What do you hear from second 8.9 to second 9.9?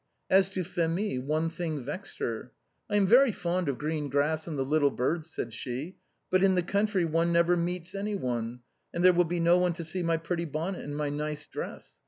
and there will be no one to